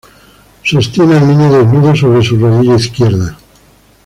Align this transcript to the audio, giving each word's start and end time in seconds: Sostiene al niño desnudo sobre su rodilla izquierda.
Sostiene 0.63 1.13
al 1.15 1.27
niño 1.27 1.51
desnudo 1.53 1.95
sobre 1.95 2.23
su 2.23 2.35
rodilla 2.35 2.73
izquierda. 2.73 3.37